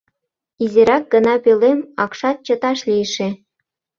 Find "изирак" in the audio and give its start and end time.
0.63-1.03